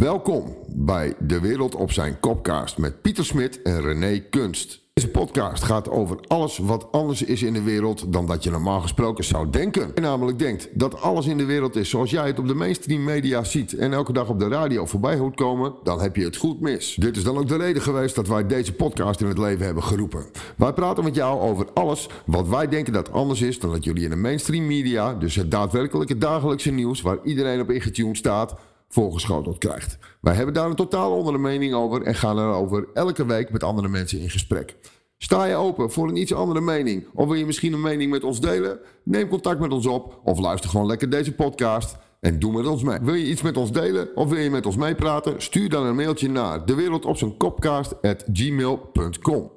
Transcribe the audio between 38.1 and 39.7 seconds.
met ons delen? Neem contact